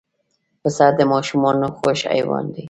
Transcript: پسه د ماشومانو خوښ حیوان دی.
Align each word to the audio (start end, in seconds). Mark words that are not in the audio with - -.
پسه 0.61 0.87
د 0.97 0.99
ماشومانو 1.13 1.65
خوښ 1.77 1.99
حیوان 2.13 2.45
دی. 2.53 2.59